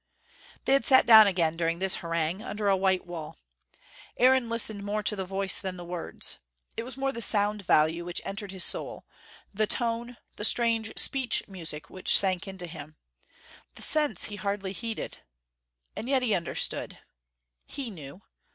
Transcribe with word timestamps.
They 0.65 0.73
had 0.73 0.83
sat 0.83 1.27
again 1.27 1.55
during 1.55 1.77
this 1.77 1.97
harangue, 1.97 2.41
under 2.41 2.67
a 2.67 2.75
white 2.75 3.05
wall. 3.05 3.37
Aaron 4.17 4.49
listened 4.49 4.81
more 4.81 5.03
to 5.03 5.15
the 5.15 5.25
voice 5.25 5.61
than 5.61 5.77
the 5.77 5.85
words. 5.85 6.39
It 6.75 6.81
was 6.81 6.97
more 6.97 7.11
the 7.11 7.21
sound 7.21 7.67
value 7.67 8.03
which 8.03 8.19
entered 8.25 8.51
his 8.51 8.63
soul, 8.63 9.05
the 9.53 9.67
tone, 9.67 10.17
the 10.37 10.43
strange 10.43 10.91
speech 10.97 11.47
music 11.47 11.87
which 11.91 12.17
sank 12.17 12.47
into 12.47 12.65
him. 12.65 12.95
The 13.75 13.83
sense 13.83 14.23
he 14.23 14.37
hardly 14.37 14.71
heeded. 14.71 15.19
And 15.95 16.09
yet 16.09 16.23
he 16.23 16.33
understood, 16.33 16.97
he 17.67 17.91
knew. 17.91 18.23